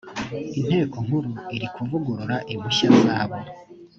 [0.59, 3.37] inteko nkuru iri kuvugurura impushya zabo